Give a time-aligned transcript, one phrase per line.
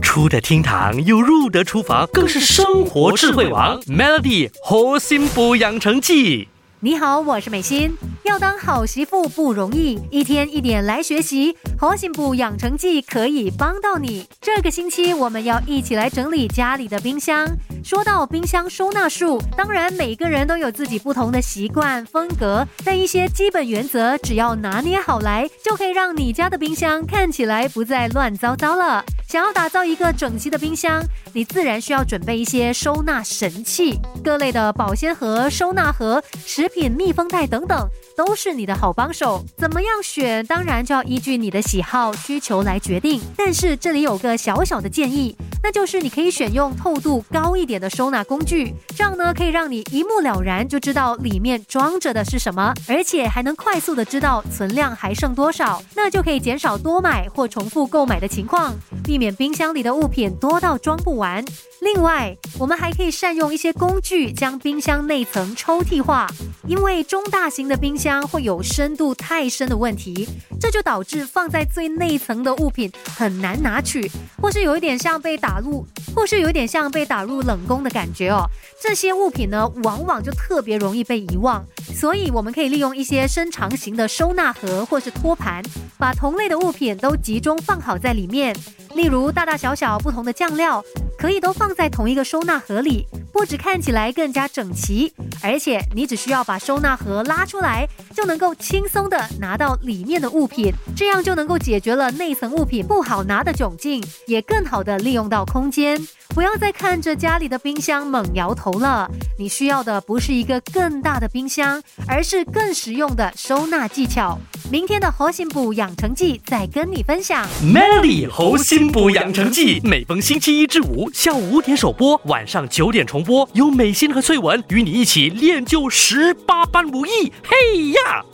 [0.00, 3.80] 出得厅堂又入得厨房，更是生活智慧王。
[3.82, 6.48] Melody 核心补养成记。
[6.82, 7.94] 你好，我是美心。
[8.24, 14.26] 要当好媳妇不容易，一天一点来学习，核心补养成记可以帮到你。
[14.40, 17.46] 这个星期我们要一起来整理家里的冰箱。
[17.84, 29.04] 说到冰箱收纳术，当然每个人都有自己不同的习惯风格，但一些基本原则只要拿捏好来，就可以让你家的冰箱看起来不再乱糟糟了。
[29.30, 31.00] 想要打造一个整齐的冰箱，
[31.32, 39.40] 你自然需要准备一些收纳神器，各类的保鲜盒、收纳盒、食品密封袋等等，都是你的好帮手。
[39.56, 43.22] 怎么样选，当然就要依据你的喜好需求来决定。
[43.36, 45.36] 但是这里有个小小的建议。
[45.62, 58.74] 那就是你可以选用透度高一点的收纳工具，这样呢可以让你一目了然就知道里面装着的是什么，而且还能快速的知道存量还剩多少，那就可以减少多买或重复购买的情况，
[59.04, 61.44] 避免冰箱里的物品多到装不完。
[61.82, 66.26] 另外，我们还可以善用一些工具将冰箱内层抽屉化，
[66.66, 70.26] 因为中大型的冰箱会有深度太深的问题，
[70.58, 75.60] 这就导致放在最内层的物品很难拿取，或是有一点像被打。
[75.60, 78.48] 入，或是有一点像被打入冷宫的感觉哦。
[78.80, 81.62] 这些物品呢，往往就特别容易被遗忘，
[81.94, 85.62] 所以我们可以利用一些伸长型的收纳盒或是托盘，
[85.98, 88.56] 把同类的物品都集中放好在里面。
[88.94, 90.82] 例如大大小小不同的酱料，
[91.18, 93.06] 可以都放在同一个收纳盒里。
[93.32, 105.96] 不止看起来更加整齐，而且你只需要把收纳盒拉出来，就能够轻松的拿到里面的物品，这样就能够解决了内层物品不好拿的窘境，也更好的利用到空间。
[106.34, 114.38] 不要再看着家里的冰箱猛摇头了，你需要的不是一个更大的冰箱，而是更实用的收纳技巧。
[114.70, 117.48] 明天的核心补养成记再跟你分享。
[117.62, 123.48] Melly 猴心补养成记，每逢星期一至五下午五点首播，晚上九点重播。
[123.54, 127.32] 由美心和翠文与你一起练就十八般武艺。
[127.42, 128.24] 嘿呀！